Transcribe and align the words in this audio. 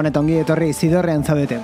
Gabon 0.00 0.08
eta 0.08 0.20
ongi 0.22 0.36
etorri 0.40 0.70
zidorrean 0.72 1.20
zaudete. 1.20 1.58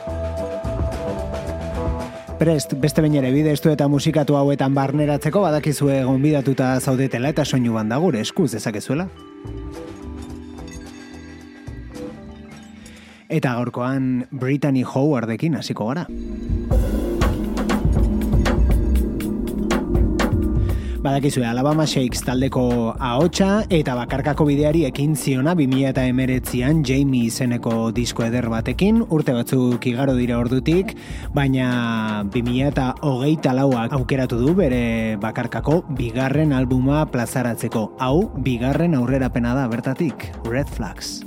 Prest, 2.37 2.75
beste 2.77 3.01
bain 3.01 3.15
ere 3.17 3.31
bide 3.33 3.55
estu 3.57 3.71
eta 3.73 3.87
musikatu 3.89 4.37
hauetan 4.37 4.75
barneratzeko 4.77 5.41
badakizue 5.41 6.03
gonbidatuta 6.05 6.75
zaudetela 6.77 7.33
eta 7.33 7.47
soinu 7.49 7.73
banda 7.79 7.97
gure 7.97 8.21
eskuz 8.21 8.51
dezakezuela. 8.53 9.09
Eta 13.33 13.55
gaurkoan 13.57 14.27
Brittany 14.29 14.85
Howardekin 14.85 15.57
hasiko 15.57 15.89
gara. 15.95 16.05
Badakizue, 21.07 21.45
Alabama 21.47 21.85
Shakes 21.87 22.25
taldeko 22.27 22.63
ahotsa 22.99 23.61
eta 23.71 23.95
bakarkako 23.95 24.43
bideari 24.49 24.81
ekin 24.89 25.13
ziona 25.15 25.53
2000 25.55 25.93
eta 25.93 26.03
emeretzian 26.11 26.81
Jamie 26.89 27.29
izeneko 27.29 27.93
disko 27.95 28.25
eder 28.27 28.49
batekin, 28.51 28.99
urte 29.15 29.37
batzuk 29.37 29.87
igaro 29.87 30.17
dira 30.19 30.41
ordutik, 30.43 30.97
baina 31.37 32.25
2000 32.35 32.73
eta 32.73 32.89
hogeita 33.07 33.55
lauak 33.55 33.95
aukeratu 33.95 34.41
du 34.43 34.57
bere 34.59 35.15
bakarkako 35.23 35.85
bigarren 35.95 36.51
albuma 36.51 37.07
plazaratzeko. 37.15 37.87
Hau, 38.03 38.27
bigarren 38.43 38.99
aurrerapena 38.99 39.55
da 39.55 39.71
bertatik, 39.71 40.33
Red 40.51 40.75
Flags. 40.75 41.21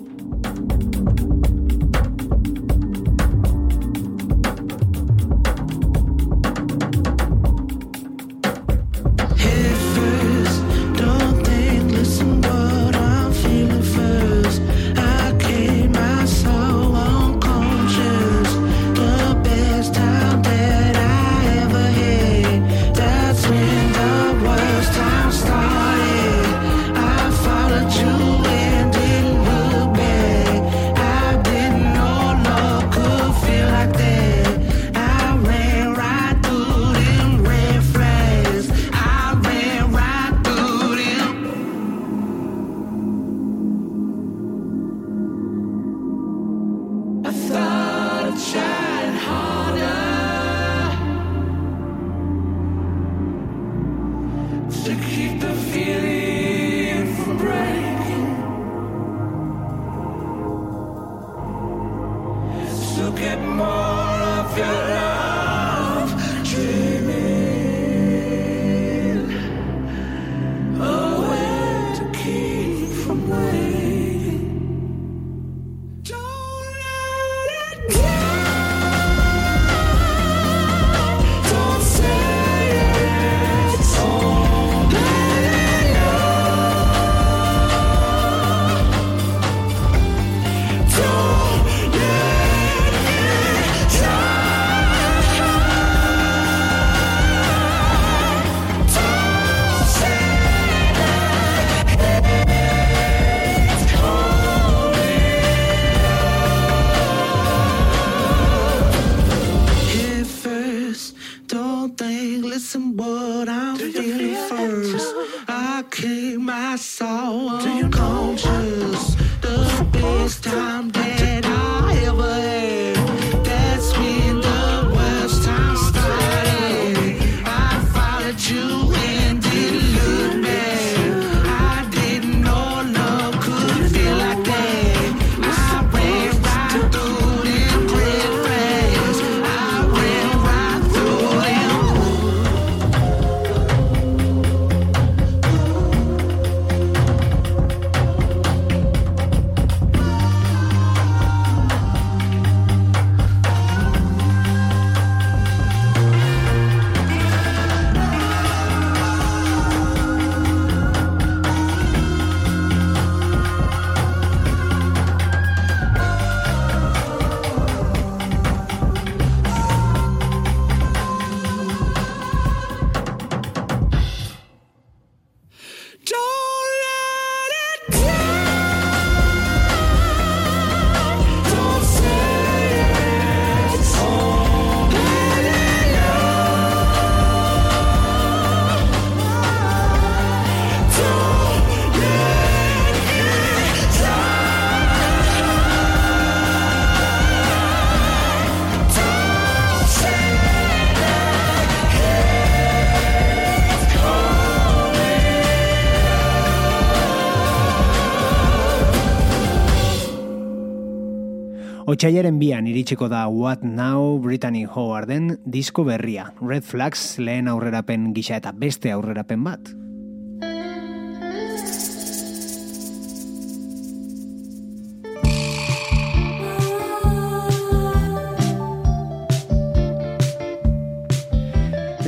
Otsaiaren 211.90 212.36
bian 212.38 212.68
iritsiko 212.70 213.08
da 213.09 213.24
What 213.34 213.64
Now 213.66 214.20
Brittany 214.22 214.68
Howarden 214.70 215.40
disko 215.41 215.82
berria. 215.88 216.28
Red 216.38 216.62
Flags 216.62 217.18
lehen 217.18 217.47
aurrerapen 217.50 218.12
gisa 218.14 218.36
eta 218.38 218.52
beste 218.53 218.91
aurrerapen 218.94 219.41
bat. 219.41 219.72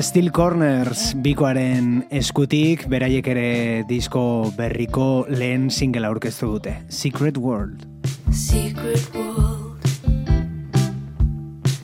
Steel 0.02 0.30
Corners 0.34 1.16
bikoaren 1.26 2.04
eskutik 2.10 2.86
beraiek 2.90 3.32
ere 3.34 3.50
disko 3.90 4.52
berriko 4.58 5.26
lehen 5.30 5.72
single 5.74 6.06
aurkeztu 6.10 6.54
dute. 6.58 6.78
Secret 6.90 7.42
World. 7.42 7.88
Secret 8.30 9.10
World. 9.16 9.61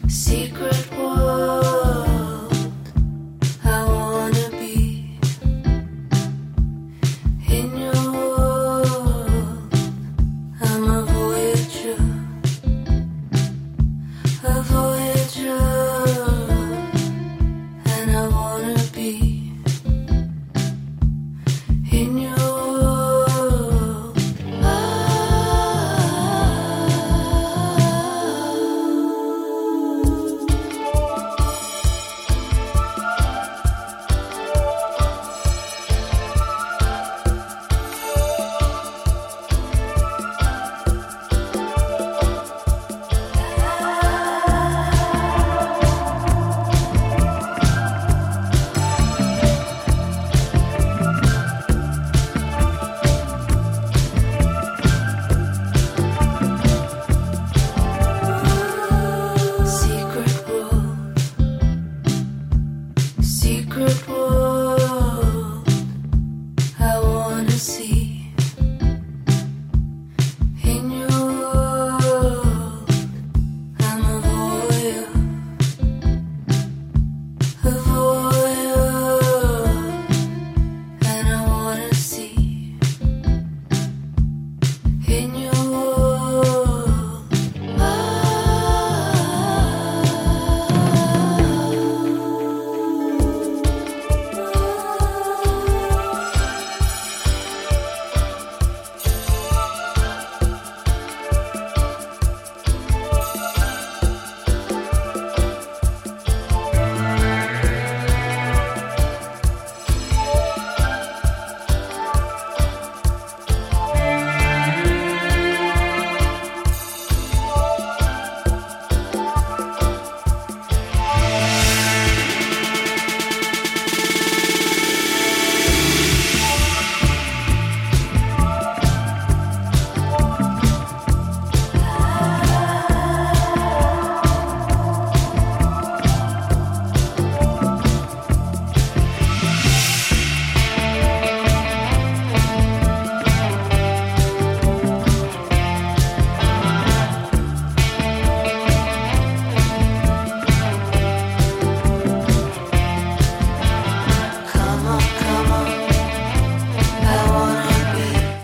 Secret 0.09 0.89
world. 0.98 1.76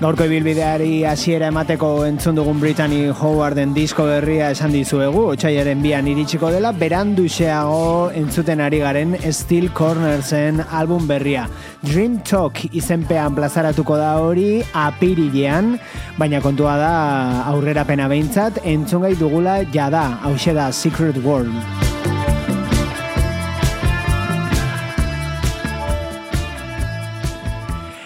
Gaurko 0.03 0.25
ibilbideari 0.27 1.05
hasiera 1.07 1.47
emateko 1.47 1.89
entzun 2.03 2.35
dugun 2.35 2.57
Brittany 2.59 3.05
Howarden 3.15 3.71
disko 3.71 4.03
berria 4.03 4.49
esan 4.51 4.73
dizuegu, 4.75 5.21
otxaiaren 5.31 5.79
bian 5.79 6.09
iritsiko 6.11 6.49
dela, 6.51 6.73
beranduxeago 6.75 8.09
entzuten 8.19 8.59
ari 8.65 8.81
garen 8.81 9.15
Steel 9.31 9.69
Cornersen 9.71 10.59
album 10.59 11.07
berria. 11.07 11.45
Dream 11.87 12.19
Talk 12.27 12.65
izenpean 12.73 13.39
plazaratuko 13.39 13.95
da 14.01 14.11
hori 14.25 14.59
apirilean, 14.83 15.77
baina 16.19 16.43
kontua 16.43 16.75
da 16.83 16.91
aurrera 17.53 17.87
pena 17.87 18.11
behintzat, 18.11 18.59
entzun 18.75 19.07
gai 19.07 19.15
dugula 19.15 19.61
jada, 19.71 20.03
hause 20.27 20.51
da 20.59 20.67
Secret 20.83 21.23
World. 21.23 21.82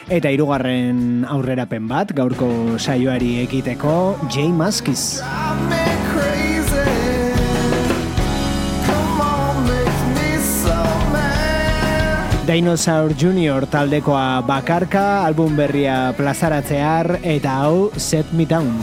Eta 0.07 0.29
hirugarren 0.31 1.25
aurrerapen 1.27 1.87
bat, 1.89 2.13
gaurko 2.15 2.47
saioari 2.79 3.41
ekiteko, 3.43 4.15
Jay 4.31 4.47
Maskis. 4.55 5.19
Dinosaur 12.47 13.11
Junior 13.19 13.67
taldekoa 13.67 14.39
bakarka, 14.47 15.25
album 15.27 15.59
berria 15.59 16.15
plazaratzear, 16.15 17.17
eta 17.27 17.59
hau 17.65 17.91
Set 17.99 18.31
Me 18.31 18.47
Down. 18.47 18.79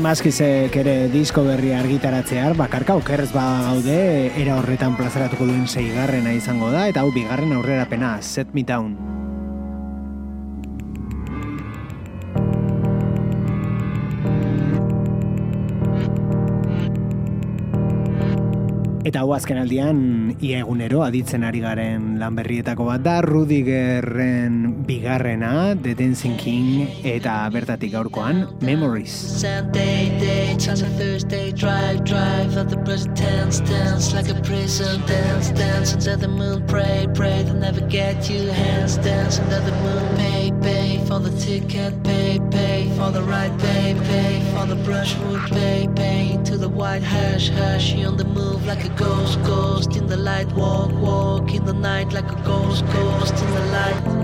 Maskizek 0.00 0.74
ere 0.80 0.94
disko 1.12 1.44
berri 1.46 1.70
argitaratzear, 1.76 2.56
bakarka 2.58 2.96
okerrez 2.98 3.30
gaude, 3.34 3.98
era 4.40 4.56
horretan 4.58 4.96
plazaratuko 4.98 5.46
duen 5.46 5.68
zeigarrena 5.68 6.32
izango 6.34 6.72
da, 6.72 6.88
eta 6.90 7.04
hau 7.04 7.12
bigarren 7.14 7.52
aurrera 7.52 7.84
pena, 7.90 8.16
Set 8.22 8.54
Me 8.54 8.64
Down. 8.64 9.03
Eta 19.14 19.20
hau 19.22 19.30
azken 19.30 19.60
aldian, 19.60 19.98
ia 20.42 20.64
egunero 20.64 21.04
aditzen 21.06 21.44
ari 21.46 21.60
garen 21.62 22.16
lan 22.18 22.34
berrietako 22.34 22.88
bat 22.88 23.04
da, 23.04 23.20
Rudigerren 23.22 24.56
bigarrena, 24.88 25.52
The 25.78 25.92
Dancing 25.94 26.34
King, 26.34 26.88
eta 27.06 27.36
bertatik 27.54 27.92
gaurkoan, 27.94 28.42
Memories. 28.58 29.14
Sunday, 29.14 30.10
day, 30.18 30.58
Thursday, 30.58 31.52
drive, 31.52 32.02
drive, 32.02 32.54
the 32.54 32.74
dance, 33.14 33.60
dance, 33.60 34.12
like 34.14 34.28
a 34.28 34.40
prison, 34.42 35.00
dance, 35.06 35.50
dance, 35.50 35.94
under 35.94 36.16
the 36.16 36.26
moon, 36.26 36.66
pray, 36.66 37.06
pray, 37.14 37.44
they'll 37.44 37.54
never 37.54 37.82
get 37.86 38.28
you, 38.28 38.48
hands, 38.48 38.96
dance, 38.96 39.38
under 39.38 39.60
the 39.60 39.76
moon, 39.78 40.16
pay, 40.16 40.50
pay, 40.60 41.06
for 41.06 41.20
the 41.20 41.30
ticket, 41.38 42.02
pay, 42.02 42.40
pay, 42.50 42.90
for 42.98 43.12
the 43.12 43.22
ride, 43.22 43.56
pay, 43.60 43.94
pay, 44.10 44.42
for 44.52 44.66
the 44.66 44.76
brushwood, 44.82 45.40
pay, 45.50 45.88
pay, 45.94 46.36
to 46.44 46.56
the 46.56 46.68
white 46.68 47.02
hash, 47.02 47.48
hash, 47.50 47.94
you 47.94 48.08
on 48.08 48.16
the 48.16 48.23
move 48.34 48.66
like 48.66 48.84
a 48.84 48.88
ghost, 48.90 49.40
ghost 49.44 49.96
in 49.96 50.06
the 50.06 50.16
light, 50.16 50.50
walk, 50.52 50.92
walk 50.92 51.54
in 51.54 51.64
the 51.64 51.72
night 51.72 52.12
like 52.12 52.30
a 52.30 52.42
ghost, 52.42 52.84
ghost 52.86 53.34
in 53.34 53.50
the 53.54 53.64
light. 53.76 54.23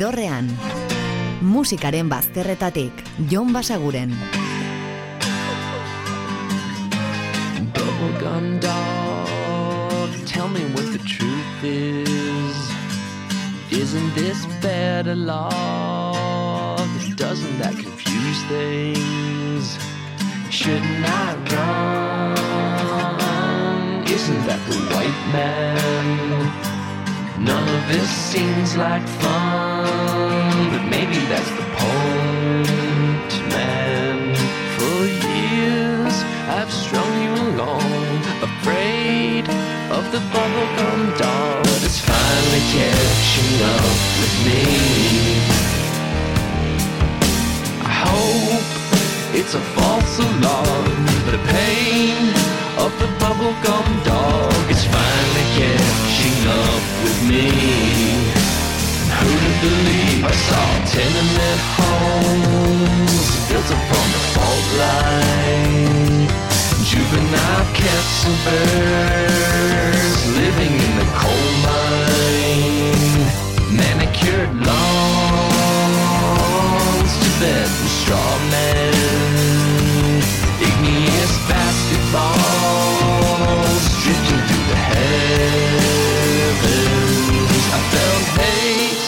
Zidorrean, 0.00 0.48
musikaren 1.44 2.08
bazterretatik, 2.08 3.04
Jon 3.28 3.52
Basaguren. 3.52 4.16
Bubblegum 7.74 8.60
dog, 8.64 10.08
tell 10.24 10.48
me 10.48 10.64
what 10.72 10.88
the 10.96 10.98
truth 11.04 11.60
is. 11.62 12.56
Isn't 13.70 14.14
this 14.14 14.46
better 14.62 15.14
love? 15.14 16.80
Doesn't 17.16 17.58
that 17.58 17.76
confuse 17.76 18.42
things? 18.48 19.76
Shouldn't 20.48 21.04
I 21.04 21.36
run? 21.52 22.38
Isn't 24.08 24.46
that 24.48 24.60
the 24.64 24.80
white 24.96 25.20
man? 25.36 26.70
None 27.44 27.68
of 27.68 27.88
this 27.88 28.08
seems 28.08 28.76
like 28.76 29.06
fun, 29.20 29.29
of 39.90 40.12
the 40.12 40.18
bubblegum 40.32 41.18
doll 41.18 41.62
that's 41.82 41.98
finally 41.98 42.62
catching 42.70 43.54
up 43.74 43.98
with 44.20 44.34
me. 44.46 44.62
I 47.82 47.92
hope 48.06 48.62
it's 49.34 49.54
a 49.54 49.60
false 49.74 50.14
alarm, 50.18 51.06
but 51.24 51.32
the 51.36 51.44
pain 51.50 52.22
of 52.78 52.90
the 53.02 53.08
bubblegum 53.18 53.88
dog 54.04 54.62
is 54.70 54.84
finally 54.94 55.46
catching 55.58 56.38
up 56.62 56.82
with 57.02 57.18
me. 57.30 57.46
Who'd 59.18 59.56
believe 59.66 60.24
I 60.24 60.34
saw 60.46 60.66
tenement 60.94 61.60
homes 61.78 63.26
built 63.48 63.70
upon 63.78 64.06
the 64.14 64.22
fault 64.34 64.66
line? 64.78 66.49
Juvenile 66.82 67.66
birds 68.44 70.26
living 70.34 70.72
in 70.72 70.98
the 70.98 71.04
coal 71.14 71.52
mine. 71.64 73.26
Manicured 73.70 74.52
lawns 74.66 74.82
to 77.22 77.30
bed 77.38 77.68
with 77.68 77.92
straw 78.00 78.32
men. 78.50 80.22
Igneous 80.60 81.34
basketballs 81.50 83.84
drifting 84.02 84.42
through 84.48 84.66
the 84.72 84.80
heavens. 84.90 86.64
I 87.76 87.78
felt 87.92 88.26
hate 88.40 89.04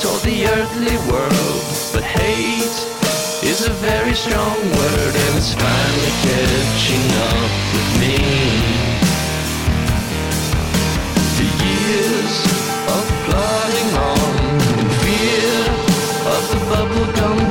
toward 0.00 0.22
the 0.22 0.38
earthly 0.46 0.96
world, 1.10 1.37
very 4.08 4.16
strong 4.16 4.56
word, 4.56 5.14
and 5.14 5.36
it's 5.36 5.52
finally 5.52 6.14
catching 6.24 7.08
up 7.28 7.50
with 7.74 7.90
me. 8.00 8.16
The 11.36 11.48
years 11.64 12.36
of 12.96 13.04
plodding 13.26 13.90
on 14.08 14.32
in 14.80 14.88
fear 15.02 15.60
of 16.34 16.42
the 16.52 16.60
bubblegum 16.70 17.47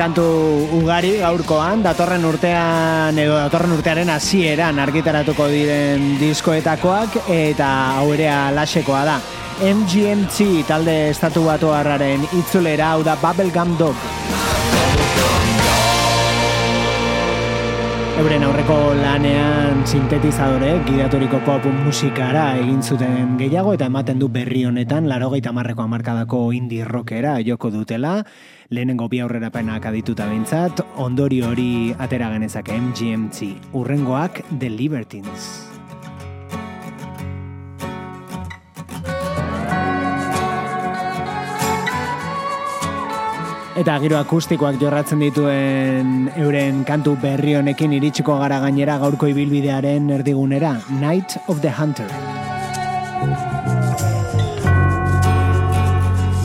kantu 0.00 0.24
ugari 0.78 1.10
gaurkoan, 1.20 1.82
datorren 1.84 2.22
urtean 2.24 3.18
edo 3.20 3.34
datorren 3.36 3.74
urtearen 3.74 4.08
hasieran 4.14 4.80
argitaratuko 4.80 5.48
diren 5.52 6.06
diskoetakoak 6.22 7.18
eta 7.34 7.68
hau 7.98 8.06
ere 8.16 8.30
alaxekoa 8.32 9.02
da. 9.10 9.18
MGMT 9.60 10.64
talde 10.70 10.96
estatu 11.10 11.44
batu 11.50 11.74
harraren 11.76 12.24
itzulera 12.40 12.94
hau 12.94 13.04
da 13.04 13.18
Bubblegum 13.20 13.76
Dog. 13.82 14.09
Euren 18.20 18.42
aurreko 18.44 18.74
lanean 18.98 19.78
sintetizadore, 19.88 20.74
gidaturiko 20.84 21.38
pop 21.46 21.64
musikara 21.86 22.42
egin 22.60 22.82
zuten 22.84 23.38
gehiago 23.40 23.72
eta 23.72 23.88
ematen 23.88 24.20
du 24.20 24.28
berri 24.28 24.66
honetan 24.68 25.08
larogeita 25.08 25.54
marreko 25.56 25.86
amarkadako 25.86 26.42
indie 26.52 26.84
rockera 26.84 27.38
joko 27.46 27.70
dutela, 27.72 28.18
lehenengo 28.68 29.08
bi 29.08 29.22
aurrerapenak 29.24 29.88
adituta 29.88 30.28
behintzat, 30.28 30.84
ondori 31.00 31.40
hori 31.40 31.70
atera 31.96 32.28
genezake 32.36 32.76
MGMT, 32.76 33.72
urrengoak 33.72 34.44
The 34.52 34.68
Libertines. 34.68 35.69
Eta 43.80 43.94
giro 43.96 44.18
akustikoak 44.18 44.76
jorratzen 44.76 45.22
dituen 45.24 46.26
euren 46.36 46.82
kantu 46.84 47.14
berri 47.22 47.54
honekin 47.56 47.94
iritsiko 47.96 48.34
gara 48.42 48.58
gainera 48.60 48.98
gaurko 49.00 49.30
ibilbidearen 49.30 50.10
erdigunera, 50.18 50.74
Night 51.00 51.38
of 51.48 51.62
the 51.62 51.70
Hunter. 51.70 52.04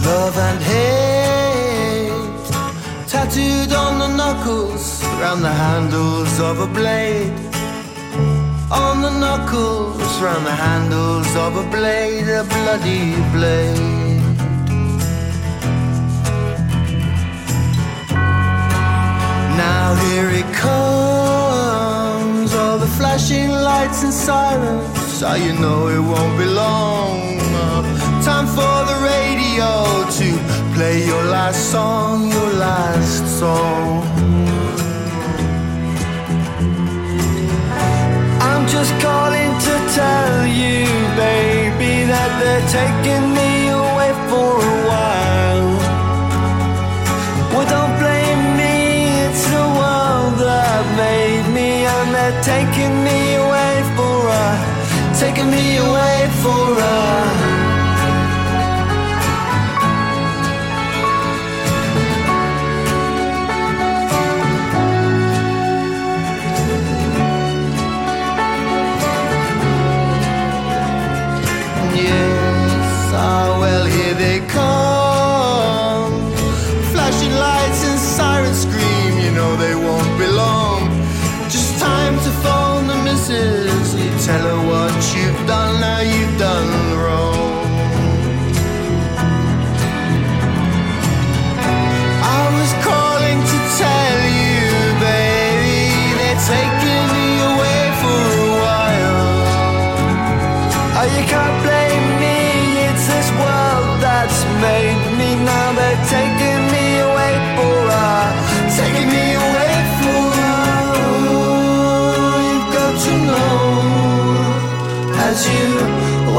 Love 0.05 0.37
and 0.47 0.63
hate 0.63 1.35
tattooed 3.11 3.73
on 3.73 3.99
the 3.99 4.07
knuckles, 4.15 5.03
round 5.19 5.43
the 5.43 5.51
handles 5.51 6.39
of 6.39 6.61
a 6.61 6.67
blade. 6.67 7.35
On 8.71 9.01
the 9.01 9.11
knuckles, 9.11 10.21
round 10.23 10.45
the 10.45 10.55
handles 10.55 11.35
of 11.35 11.57
a 11.57 11.69
blade, 11.69 12.29
a 12.29 12.45
bloody 12.45 13.11
blade. 13.35 14.14
Now 19.65 19.89
here 20.05 20.29
it 20.41 20.49
comes, 20.67 22.49
all 22.53 22.77
the 22.85 22.91
flashing 22.99 23.49
lights 23.49 24.03
and 24.03 24.13
sirens. 24.13 25.21
How 25.21 25.35
you 25.45 25.53
know 25.63 25.79
it 25.95 26.03
won't 26.11 26.35
be 26.37 26.47
long. 26.63 27.39
Time 28.29 28.47
for 28.57 28.77
the 28.91 28.97
radio 29.13 29.69
to 30.19 30.27
play 30.75 30.97
your 31.11 31.23
last 31.37 31.61
song, 31.73 32.15
your 32.35 32.51
last 32.67 33.23
song. 33.39 34.03
I'm 38.47 38.63
just 38.75 38.93
calling 39.07 39.51
to 39.67 39.73
tell 39.99 40.33
you, 40.61 40.81
baby, 41.25 41.93
that 42.11 42.31
they're 42.41 42.67
taking 42.79 43.25
me 43.39 43.51
away 43.81 44.11
for 44.29 44.51
a 44.73 44.77
while. 44.89 45.44
Taking 52.45 53.03
me 53.03 53.33
away 53.41 53.75
for 53.97 54.29
a, 54.29 54.45
taking 55.17 55.49
me 55.49 55.77
away 55.77 56.24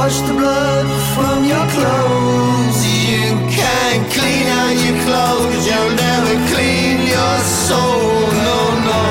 wash 0.07 0.21
the 0.21 0.35
blood 0.35 0.87
from 1.15 1.39
your 1.53 1.67
clothes, 1.75 2.79
you 3.11 3.27
can't 3.59 4.05
clean 4.17 4.47
out 4.61 4.75
your 4.85 4.99
clothes, 5.07 5.63
you'll 5.69 5.97
never 6.07 6.35
clean 6.53 6.99
your 7.15 7.37
soul. 7.67 8.23
No, 8.47 8.59
no. 8.91 9.03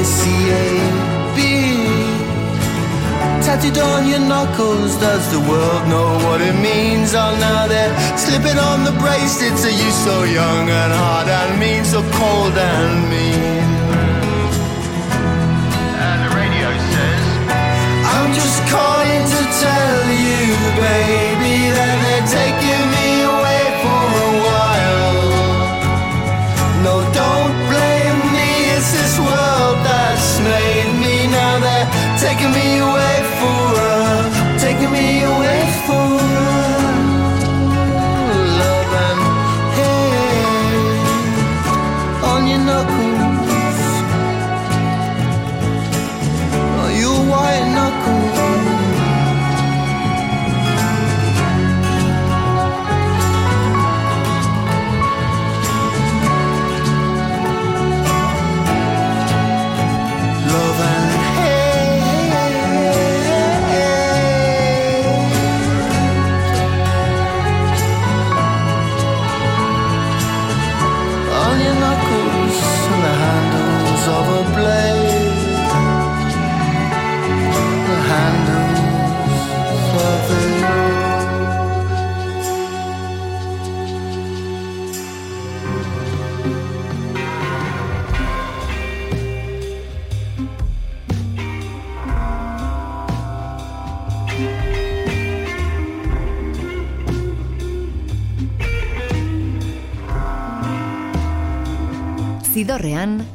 S-C-A-B 0.00 1.38
tattooed 3.44 3.78
on 3.92 4.08
your 4.08 4.24
knuckles. 4.30 4.96
Does 4.96 5.24
the 5.34 5.40
world 5.50 5.84
know 5.92 6.08
what 6.26 6.40
it 6.40 6.56
means? 6.68 7.12
Oh, 7.14 7.36
now 7.48 7.66
they're 7.66 7.92
slipping 8.16 8.58
on 8.70 8.84
the 8.88 8.94
bracelets. 9.02 9.66
Are 9.68 9.76
you 9.82 9.90
so 10.06 10.16
young 10.24 10.64
and 10.80 10.92
hard 11.00 11.28
and 11.28 11.60
mean, 11.60 11.84
so 11.84 12.00
cold 12.18 12.56
and 12.56 13.10
mean? 13.10 13.61
Calling 18.74 19.24
to 19.34 19.40
tell 19.64 20.02
you, 20.26 20.42
baby, 20.80 21.56
that 21.76 21.96
they're 22.02 22.28
taking 22.40 22.84
me 22.96 23.08
away 23.34 23.64
for 23.82 24.04
a 24.26 24.30
while. 24.48 25.20
No, 26.86 26.94
don't 27.20 27.56
blame 27.70 28.20
me, 28.36 28.50
it's 28.74 28.90
this 28.96 29.14
world 29.26 29.76
that's 29.88 30.30
made 30.40 30.90
me. 31.02 31.14
Now 31.38 31.54
they're 31.64 31.88
taking 32.24 32.52
me 32.58 32.68
away 32.88 33.11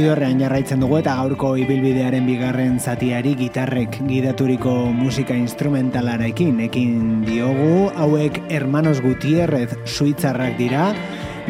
Zidorrean 0.00 0.38
jarraitzen 0.40 0.80
dugu 0.80 0.96
eta 0.96 1.12
gaurko 1.18 1.50
ibilbidearen 1.60 2.24
bigarren 2.24 2.78
zatiari 2.80 3.34
gitarrek 3.36 3.98
gidaturiko 4.08 4.72
musika 4.96 5.36
instrumentalarekin 5.36 6.62
ekin 6.64 6.94
diogu, 7.26 7.90
hauek 8.00 8.38
Hermanos 8.48 9.02
Gutierrez 9.04 9.68
suitzarrak 9.84 10.56
dira, 10.56 10.86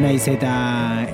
naiz 0.03 0.25
eta 0.27 0.51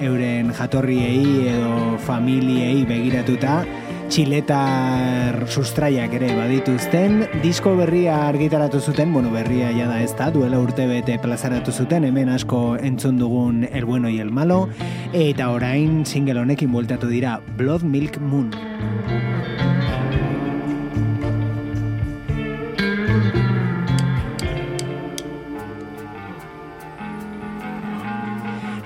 euren 0.02 0.50
jatorriei 0.58 1.52
edo 1.54 2.00
familiei 2.08 2.82
begiratuta, 2.90 3.60
txiletar 4.08 5.46
sustraiak 5.48 6.14
ere 6.18 6.30
badituzten, 6.38 7.20
disko 7.44 7.76
berria 7.78 8.22
argitaratu 8.28 8.80
zuten, 8.80 9.12
bueno, 9.14 9.32
berria 9.32 9.70
jada 9.76 10.00
ez 10.04 10.14
da, 10.18 10.30
duela 10.32 10.60
urte 10.64 10.88
bete 10.88 11.18
plazaratu 11.20 11.72
zuten, 11.72 12.08
hemen 12.08 12.30
asko 12.32 12.78
entzun 12.78 13.18
dugun 13.20 13.68
El 13.72 13.86
Bueno 13.86 14.10
y 14.10 14.20
El 14.20 14.32
Malo, 14.32 14.70
eta 15.14 15.50
orain 15.52 16.06
single 16.06 16.40
honekin 16.40 16.72
bueltatu 16.72 17.08
dira 17.08 17.42
Blood 17.58 17.84
Milk 17.84 18.20
Moon. 18.20 18.52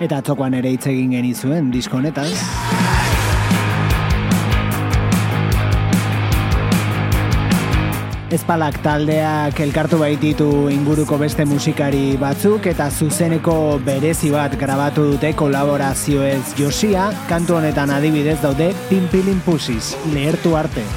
Eta 0.01 0.17
atzokoan 0.17 0.57
ere 0.57 0.73
hitz 0.73 0.87
egin 0.89 1.13
genizuen 1.13 1.69
disko 1.69 2.01
honetaz. 2.01 2.90
Espalak 8.31 8.77
taldeak 8.79 9.57
elkartu 9.59 9.97
baititu 9.99 10.45
inguruko 10.71 11.17
beste 11.19 11.43
musikari 11.43 12.15
batzuk 12.21 12.69
eta 12.71 12.87
zuzeneko 12.87 13.55
berezi 13.83 14.31
bat 14.31 14.55
grabatu 14.61 15.09
dute 15.09 15.33
kolaborazioez 15.35 16.55
Josia, 16.55 17.09
kantu 17.27 17.59
honetan 17.59 17.91
adibidez 17.91 18.39
daude 18.39 18.71
Pimpilin 18.87 19.43
Pusis, 19.43 19.97
lehertu 20.15 20.55
arte. 20.55 20.87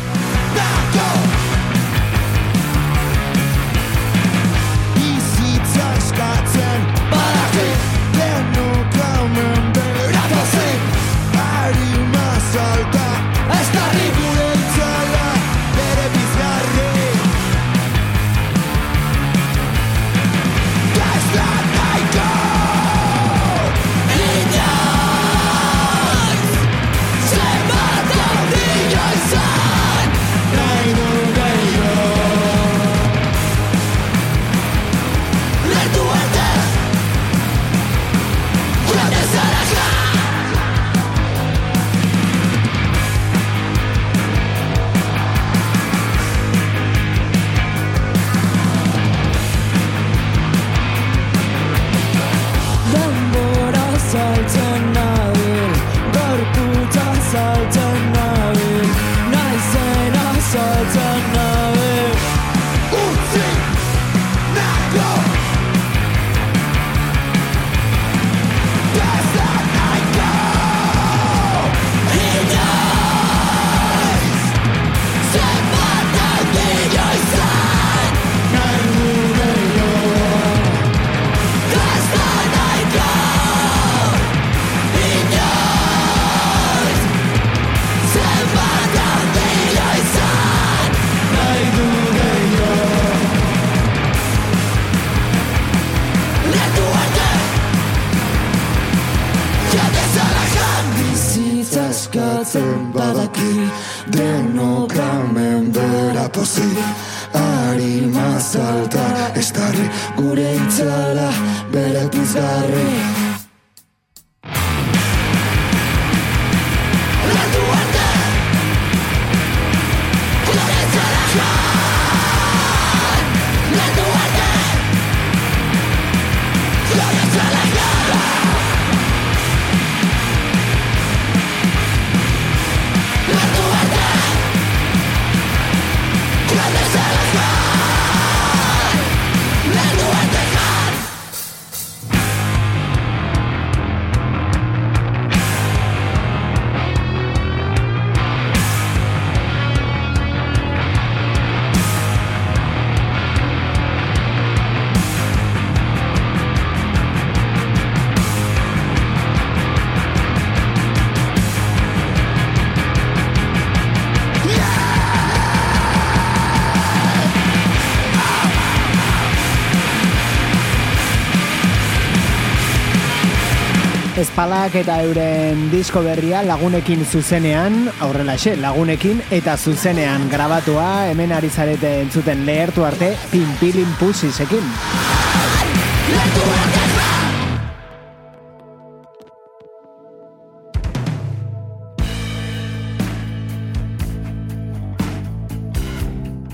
Espalak 174.44 174.74
eta 174.76 174.98
euren 175.00 175.70
disko 175.72 176.02
berria 176.04 176.42
lagunekin 176.44 177.00
zuzenean, 177.08 177.86
aurrelaxe, 178.04 178.52
lagunekin 178.60 179.22
eta 179.32 179.54
zuzenean 179.56 180.26
grabatua 180.28 181.06
hemen 181.08 181.32
ari 181.32 181.48
zarete 181.48 182.02
entzuten 182.02 182.44
lehertu 182.44 182.84
arte 182.84 183.14
pinpilin 183.30 183.88
pusisekin. 183.96 184.68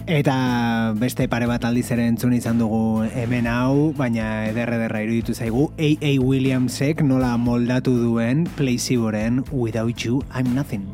Eta 0.07 0.38
beste 0.98 1.26
pare 1.29 1.46
bat 1.50 1.64
aldiz 1.64 1.90
ere 1.94 2.07
entzun 2.09 2.33
izan 2.37 2.59
dugu 2.62 3.05
hemen 3.14 3.46
hau, 3.50 3.92
baina 3.98 4.46
ederre 4.48 4.79
ederra 4.81 5.03
iruditu 5.05 5.35
zaigu 5.35 5.68
A.A. 5.79 6.16
Williamsek 6.22 7.05
nola 7.07 7.37
moldatu 7.37 7.96
duen 7.98 8.46
Placeboren 8.57 9.44
Without 9.53 10.05
You 10.05 10.24
I'm 10.35 10.55
Nothing. 10.55 10.88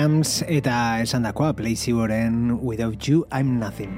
Williams 0.00 0.40
eta 0.48 1.02
esan 1.02 1.26
dakoa 1.26 1.52
Placeboren 1.52 2.56
Without 2.62 3.06
You 3.06 3.26
I'm 3.30 3.58
Nothing. 3.60 3.92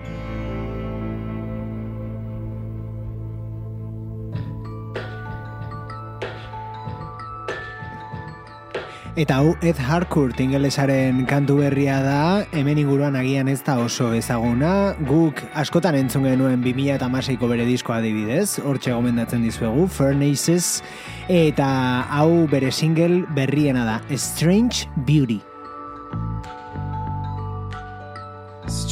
Eta 9.15 9.37
hau 9.37 9.53
Ed 9.63 9.77
Harcourt 9.79 10.41
ingelesaren 10.41 11.23
kantu 11.29 11.61
berria 11.61 12.01
da, 12.03 12.47
hemen 12.51 12.81
inguruan 12.81 13.15
agian 13.15 13.47
ez 13.53 13.61
da 13.63 13.77
oso 13.79 14.11
ezaguna, 14.17 14.97
guk 15.07 15.45
askotan 15.55 16.01
entzun 16.01 16.25
genuen 16.27 16.65
2008ko 16.65 17.53
bere 17.53 17.69
diskoa 17.69 18.01
adibidez, 18.01 18.59
hortxe 18.59 18.97
gomendatzen 18.97 19.45
dizuegu, 19.45 19.87
Furnaces, 19.87 20.81
eta 21.29 21.71
hau 22.11 22.49
bere 22.51 22.73
single 22.73 23.23
berriena 23.37 23.87
da, 23.87 24.01
Strange 24.17 24.89
Beauty. 25.07 25.43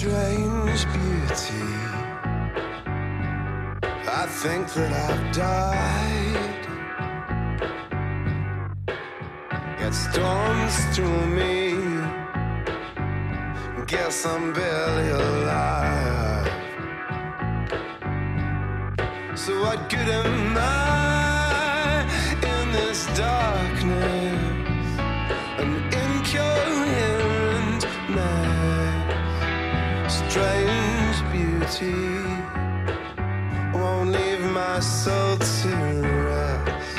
Strange 0.01 0.83
beauty. 0.95 1.67
I 4.21 4.25
think 4.43 4.73
that 4.73 4.93
I've 5.07 5.25
died. 5.37 6.63
Yet 9.79 9.95
storms 9.95 10.77
through 10.95 11.27
me. 11.39 11.59
Guess 13.87 14.25
I'm 14.25 14.55
barely 14.55 15.09
alive. 15.11 16.49
So 19.35 19.53
what 19.61 19.91
good 19.91 20.09
am 20.09 20.57
I 20.57 20.90
beauty 31.79 32.23
won't 33.73 34.11
leave 34.11 34.41
my 34.53 34.81
soul 34.81 35.37
to 35.37 35.69
rest. 36.27 36.97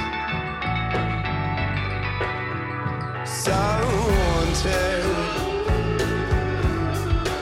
So 3.44 3.52
wanted, 4.16 5.04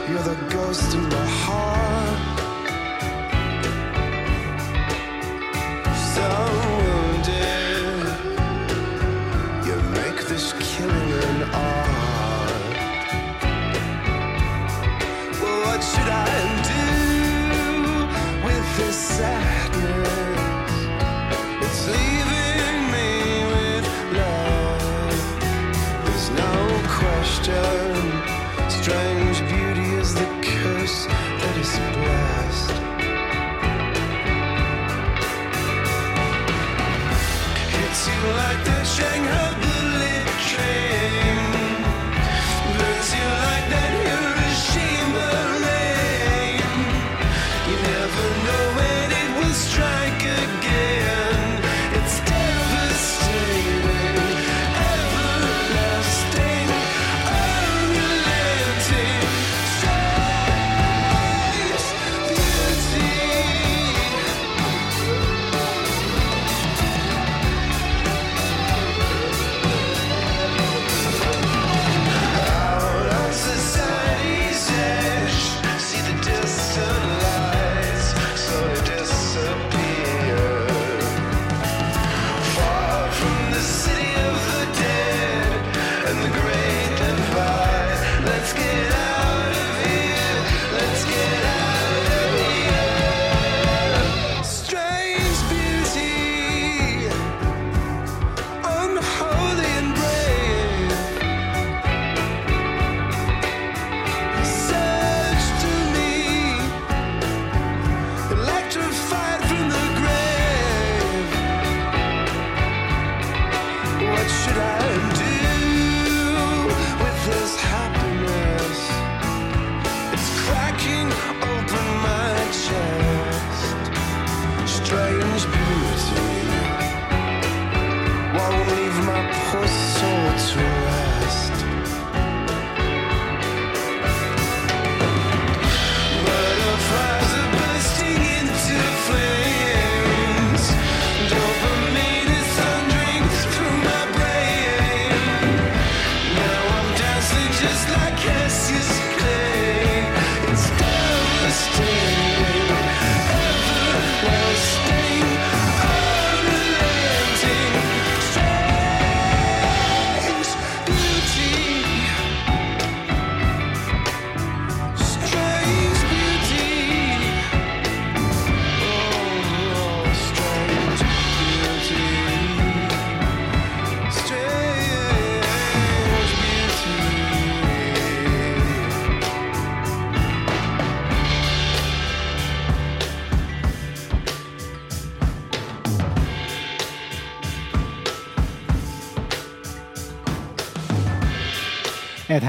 you're 0.08 0.22
the 0.22 0.38
ghost 0.50 0.94
in 0.94 1.02
my 1.08 1.26
heart. 1.26 1.79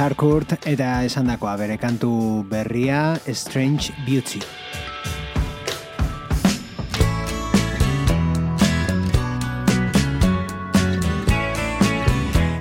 Harcourt 0.01 0.55
eta 0.65 1.03
esandakoa 1.05 1.53
bere 1.61 1.77
kantu 1.77 2.11
berria 2.49 3.19
Strange 3.29 3.93
Beauty. 4.05 4.41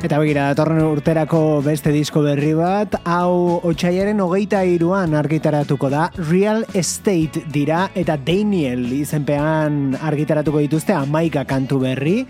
Eta 0.00 0.16
begira, 0.18 0.46
datorren 0.50 0.80
urterako 0.82 1.60
beste 1.62 1.92
disko 1.94 2.22
berri 2.24 2.54
bat, 2.56 2.96
hau 3.04 3.60
otxaiaren 3.68 4.18
hogeita 4.24 4.62
iruan 4.66 5.12
argitaratuko 5.14 5.90
da, 5.92 6.08
Real 6.30 6.64
Estate 6.74 7.44
dira 7.52 7.84
eta 7.94 8.16
Daniel 8.16 8.88
izenpean 8.96 9.94
argitaratuko 10.00 10.64
dituzte 10.64 10.96
amaika 10.96 11.44
kantu 11.44 11.82
berri, 11.84 12.24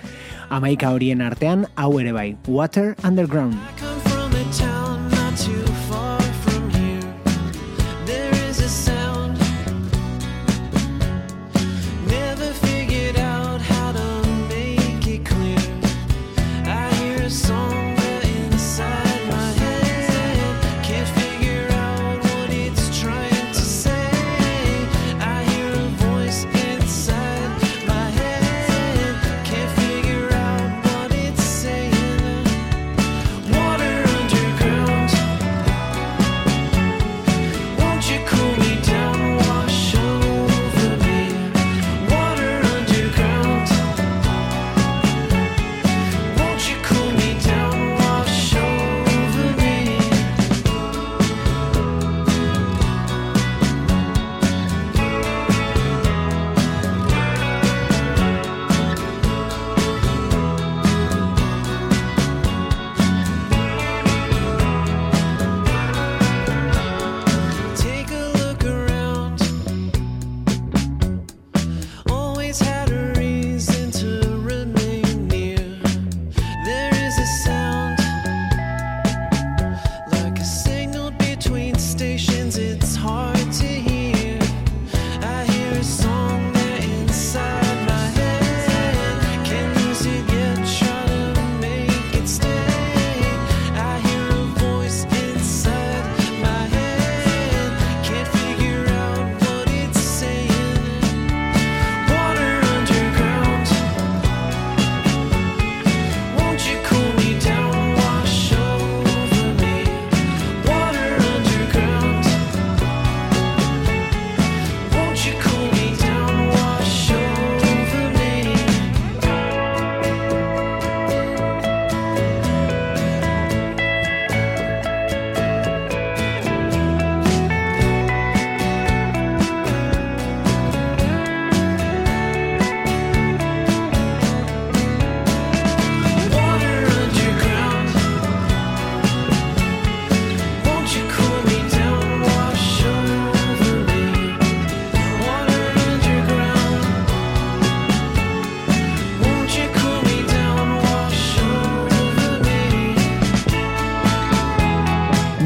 amaika 0.50 0.90
horien 0.92 1.22
artean, 1.24 1.64
hau 1.76 1.94
ere 2.02 2.12
bai, 2.12 2.34
Water 2.50 2.92
Underground. 3.00 3.89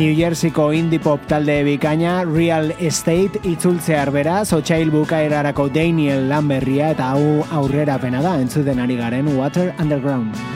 New 0.05 0.13
Jerseyko 0.13 0.67
indie 0.77 1.01
pop 1.01 1.23
talde 1.31 1.55
bikaina 1.65 2.27
Real 2.29 2.75
Estate 2.77 3.41
itzultzear 3.49 4.11
beraz, 4.13 4.51
otxail 4.53 4.91
bukaerarako 4.93 5.71
Daniel 5.73 6.29
Lamberria 6.29 6.91
eta 6.93 7.15
hau 7.15 7.39
aurrera 7.63 7.97
pena 8.03 8.21
da, 8.21 8.35
entzuten 8.45 8.85
ari 8.85 9.01
garen 9.01 9.33
Water 9.39 9.73
Underground. 9.81 10.54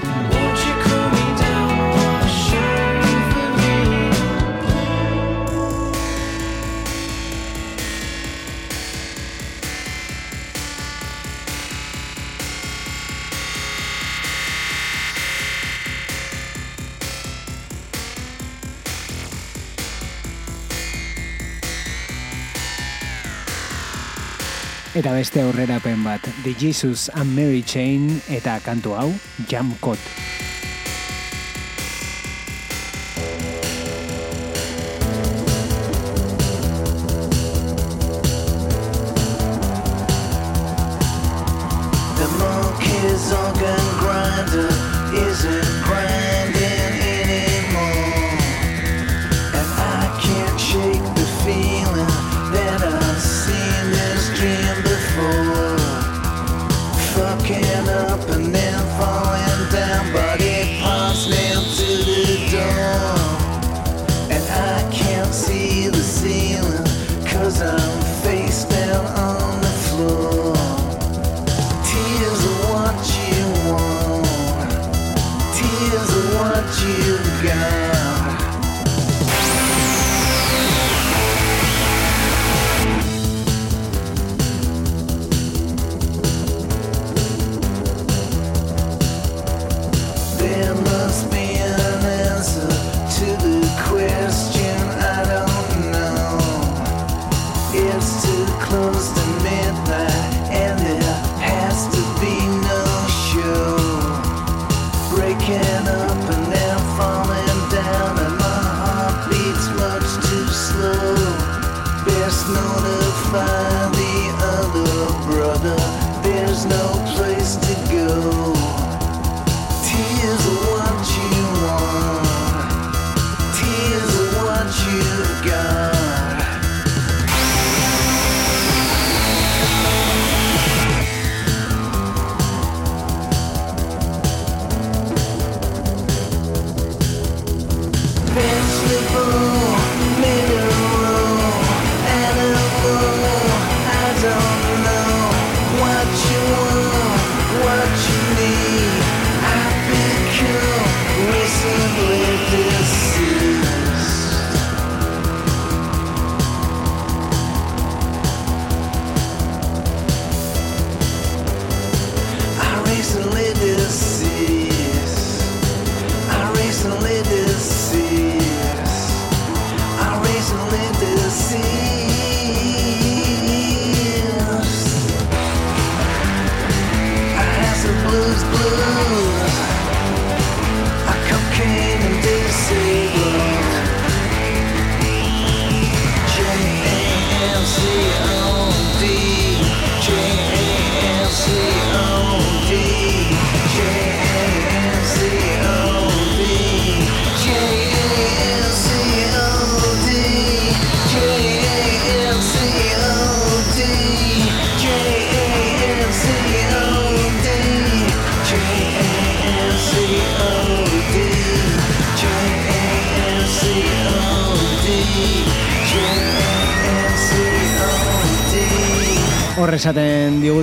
Eta 24.99 25.13
beste 25.15 25.39
aurrerapen 25.47 26.01
bat, 26.03 26.25
The 26.43 26.57
Jesus 26.59 27.07
and 27.15 27.31
Mary 27.37 27.63
Chain 27.63 28.19
eta 28.27 28.59
kantu 28.67 28.99
hau, 28.99 29.13
Jam 29.47 29.71
Code. 29.79 30.48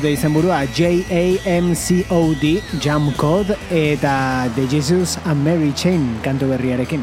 Digute 0.05 0.21
izenburua 0.21 0.65
J-A-M-C-O-D, 0.69 2.61
Jam 2.79 3.09
Code, 3.17 3.57
eta 3.73 4.45
The 4.53 4.67
Jesus 4.69 5.17
and 5.25 5.41
Mary 5.41 5.73
Chain 5.73 6.21
kantu 6.21 6.53
berriarekin. 6.53 7.01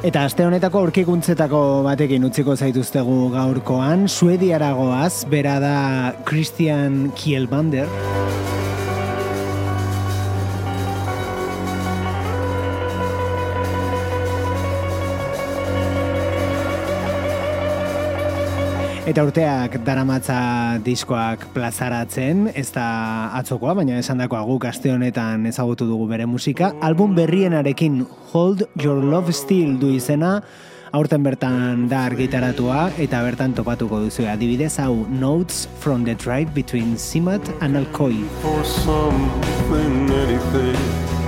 Eta 0.00 0.22
aste 0.24 0.46
honetako 0.48 0.80
aurkikuntzetako 0.86 1.58
batekin 1.84 2.22
utziko 2.24 2.54
zaituztegu 2.56 3.16
gaurkoan, 3.34 4.06
Suediaragoaz, 4.08 5.26
bera 5.28 5.58
da 5.60 5.74
Christian 6.24 7.10
Kielbander. 7.12 7.84
Eta 19.10 19.24
urteak 19.26 19.72
daramatza 19.82 20.36
diskoak 20.86 21.48
plazaratzen, 21.50 22.44
ez 22.54 22.68
da 22.70 22.84
atzokoa, 23.40 23.72
baina 23.80 23.96
esandakoa 23.98 24.44
guk 24.46 24.68
aste 24.70 24.92
honetan 24.92 25.48
ezagutu 25.50 25.88
dugu 25.88 26.06
bere 26.12 26.28
musika. 26.30 26.68
Album 26.86 27.16
berrienarekin 27.18 28.04
Hold 28.30 28.68
Your 28.78 29.02
Love 29.02 29.34
Still 29.34 29.74
du 29.82 29.90
izena, 29.96 30.36
aurten 30.94 31.26
bertan 31.26 31.88
da 31.90 32.04
argitaratua 32.06 32.92
eta 33.02 33.24
bertan 33.26 33.58
topatuko 33.58 33.98
duzu 34.06 34.30
adibidez 34.30 34.76
hau 34.78 35.02
Notes 35.10 35.66
from 35.82 36.06
the 36.06 36.14
Drive 36.14 36.54
Between 36.54 36.94
Simat 36.94 37.50
and 37.60 37.82
Alcoy. 37.82 38.14
for 38.42 38.64
something, 38.64 40.06
anything. 40.22 41.19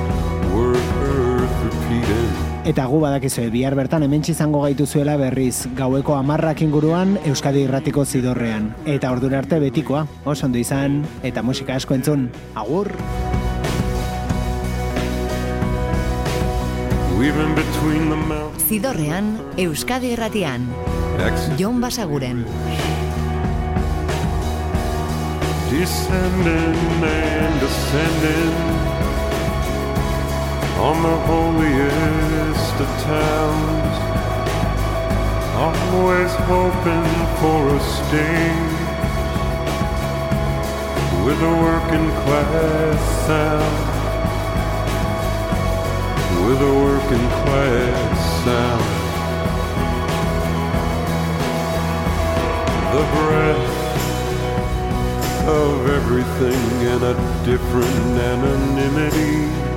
Eta 2.63 2.85
gu 2.87 3.01
badakizue, 3.03 3.49
bihar 3.51 3.75
bertan 3.75 4.05
hemen 4.07 4.23
izango 4.31 4.61
gaitu 4.63 4.85
zuela 4.87 5.17
berriz, 5.19 5.67
gaueko 5.75 6.15
amarrak 6.15 6.61
inguruan 6.63 7.17
Euskadi 7.27 7.65
irratiko 7.67 8.05
zidorrean. 8.05 8.69
Eta 8.87 9.11
ordura 9.11 9.41
arte 9.43 9.59
betikoa, 9.59 10.05
oso 10.25 10.47
ondo 10.47 10.59
izan, 10.63 11.01
eta 11.27 11.43
musika 11.43 11.75
asko 11.75 11.95
entzun. 11.99 12.29
Agur! 12.55 12.93
Zidorrean, 18.69 19.33
Euskadi 19.59 20.13
irratian. 20.15 20.69
Jon 21.59 21.81
Basaguren. 21.81 22.45
Descending 25.73 26.79
and 27.11 27.61
descending 27.61 28.82
on 30.83 31.01
the 31.01 31.17
holiest 31.31 32.75
of 32.81 32.91
towns. 33.03 33.97
Always 35.55 36.33
hoping 36.51 37.09
for 37.39 37.61
a 37.77 37.81
stage 37.97 38.83
with 41.25 41.41
a 41.41 41.55
working 41.67 42.09
class 42.23 43.01
sound. 43.27 43.85
With 46.47 46.61
a 46.61 46.75
working 46.87 47.29
class 47.43 48.17
sound. 48.45 48.89
The 52.97 53.05
breath 53.15 53.69
of 55.47 55.75
everything 55.99 56.63
in 56.93 57.01
a 57.05 57.15
different 57.45 58.19
anonymity. 58.33 59.72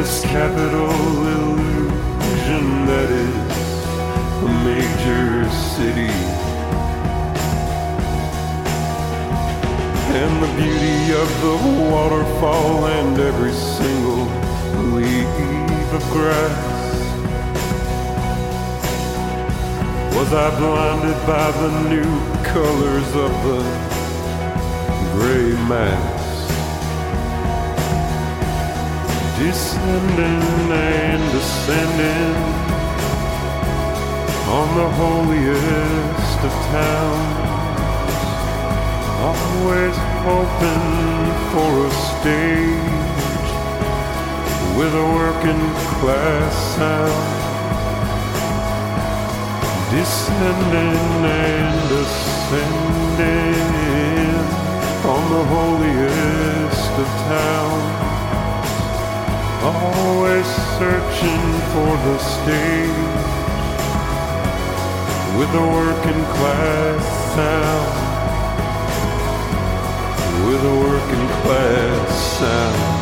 This 0.00 0.22
capital 0.22 0.88
illusion 1.36 2.86
that 2.86 3.10
is 3.10 3.84
a 4.40 4.50
major 4.64 5.44
city. 5.76 6.14
And 10.16 10.32
the 10.42 10.50
beauty 10.56 11.12
of 11.12 11.28
the 11.44 11.56
waterfall 11.92 12.86
and 12.86 13.20
every 13.20 13.52
single 13.52 14.24
leaf 14.96 15.92
of 15.92 16.02
grass. 16.14 16.56
Was 20.16 20.32
I 20.32 20.48
blinded 20.58 21.26
by 21.26 21.50
the 21.60 21.88
new 21.90 22.10
colors 22.42 23.08
of 23.26 23.32
the 23.44 23.60
gray 25.12 25.52
mass? 25.68 26.19
Descending 29.40 30.70
and 30.70 31.22
descending 31.32 32.36
on 34.58 34.68
the 34.76 34.88
holiest 35.00 36.38
of 36.48 36.54
towns. 36.68 37.40
Always 39.28 39.96
hoping 40.28 40.88
for 41.52 41.70
a 41.86 41.90
stage 42.10 43.48
with 44.76 44.92
a 44.94 45.06
working 45.20 45.64
class 46.00 46.54
sound 46.76 47.40
descending 49.90 51.24
and 51.24 51.90
ascending 52.02 53.30
on 55.12 55.22
the 55.32 55.44
holiest 55.54 56.92
of 56.92 57.08
towns. 57.26 58.09
Always 59.62 60.46
searching 60.78 61.44
for 61.72 61.92
the 62.06 62.18
stage 62.18 63.30
with 65.36 65.54
a 65.54 65.66
working 65.78 66.24
class 66.34 67.04
sound. 67.34 67.92
With 70.46 70.64
a 70.64 70.76
working 70.86 71.28
class 71.42 72.38
sound. 72.38 73.00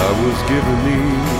I 0.00 0.10
was 0.24 0.38
given 0.48 0.76
these 0.88 1.33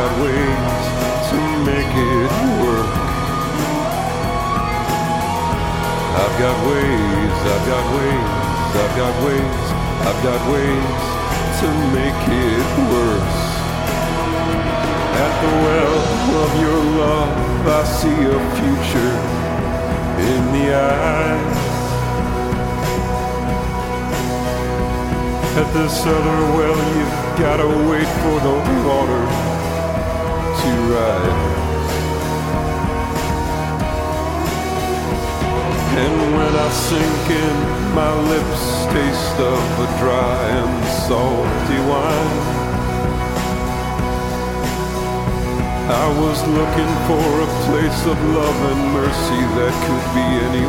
got 0.00 0.22
ways 0.24 0.84
to 1.28 1.38
make 1.68 1.92
it 2.12 2.32
work. 2.64 2.92
I've 6.22 6.36
got 6.44 6.56
ways, 6.70 7.36
I've 7.52 7.66
got 7.72 7.84
ways, 7.96 8.30
I've 8.80 8.94
got 8.96 9.14
ways, 9.26 9.62
I've 10.08 10.20
got 10.28 10.40
ways 10.52 11.00
to 11.60 11.68
make 11.98 12.22
it 12.48 12.66
worse. 12.92 13.40
At 15.24 15.34
the 15.42 15.52
well 15.66 15.98
of 16.44 16.50
your 16.64 16.80
love, 17.02 17.66
I 17.68 17.82
see 18.00 18.20
a 18.24 18.40
future 18.56 19.16
in 20.32 20.42
the 20.56 20.66
eyes. 20.80 21.60
At 25.60 25.68
this 25.74 26.06
other 26.06 26.40
well, 26.56 26.78
you've 26.96 27.38
gotta 27.38 27.68
wait 27.90 28.08
for 28.22 28.36
the 28.40 28.54
water 28.88 29.49
And 36.02 36.14
when 36.34 36.52
I 36.66 36.68
sink 36.70 37.30
in, 37.30 37.56
my 37.94 38.12
lips 38.32 38.62
taste 38.90 39.38
of 39.38 39.62
a 39.86 39.88
dry 40.00 40.40
and 40.58 40.84
salty 41.06 41.80
wine. 41.90 42.36
I 45.90 46.08
was 46.22 46.38
looking 46.58 46.92
for 47.06 47.26
a 47.46 47.48
place 47.66 48.00
of 48.06 48.18
love 48.34 48.58
and 48.70 48.82
mercy 48.92 49.42
that 49.58 49.74
could 49.86 50.06
be 50.14 50.26
any 50.48 50.66